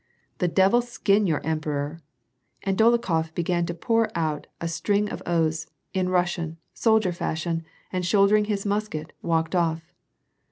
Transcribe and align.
"The 0.39 0.47
devil 0.47 0.81
skin 0.81 1.27
your 1.27 1.45
emperor!" 1.45 1.99
And 2.63 2.75
Dolokhof 2.75 3.35
began 3.35 3.67
to 3.67 3.75
pour 3.75 4.09
out 4.17 4.47
a 4.59 4.67
string 4.67 5.07
of 5.09 5.21
oaths, 5.27 5.67
in 5.93 6.09
Rus 6.09 6.31
sian, 6.37 6.57
soldier 6.73 7.11
fashion, 7.11 7.63
and 7.93 8.03
shouldering 8.03 8.45
his 8.45 8.65
musket, 8.65 9.13
walked 9.21 9.53
off. 9.53 9.93